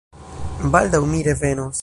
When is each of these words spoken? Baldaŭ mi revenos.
Baldaŭ 0.77 1.03
mi 1.13 1.23
revenos. 1.31 1.79